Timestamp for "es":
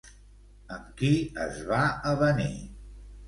1.45-1.61